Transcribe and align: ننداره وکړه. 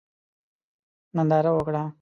ننداره 1.15 1.51
وکړه. 1.57 1.83